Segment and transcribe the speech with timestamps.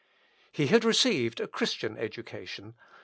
[0.51, 2.73] He had received a Christian education.